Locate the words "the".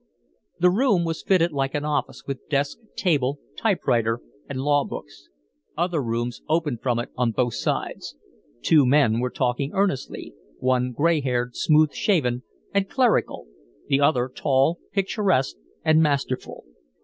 0.59-0.71, 13.89-14.01